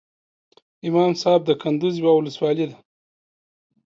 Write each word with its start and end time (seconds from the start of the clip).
امام 0.87 1.11
صاحب 1.21 1.41
دکندوز 1.49 1.93
یوه 2.01 2.11
ولسوالۍ 2.15 2.65
ده 2.69 2.77